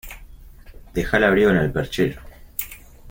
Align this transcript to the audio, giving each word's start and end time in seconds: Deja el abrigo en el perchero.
Deja 0.95 1.17
el 1.17 1.25
abrigo 1.25 1.51
en 1.51 1.57
el 1.57 1.71
perchero. 1.71 2.21